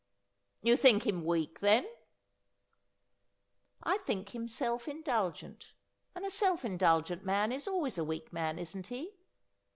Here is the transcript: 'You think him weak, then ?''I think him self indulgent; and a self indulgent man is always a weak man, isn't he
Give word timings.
'You 0.63 0.75
think 0.77 1.05
him 1.05 1.23
weak, 1.23 1.59
then 1.59 1.87
?''I 3.83 3.99
think 3.99 4.33
him 4.33 4.47
self 4.47 4.87
indulgent; 4.87 5.73
and 6.15 6.25
a 6.25 6.31
self 6.31 6.65
indulgent 6.65 7.23
man 7.23 7.51
is 7.51 7.67
always 7.67 7.99
a 7.99 8.03
weak 8.03 8.33
man, 8.33 8.57
isn't 8.57 8.87
he 8.87 9.13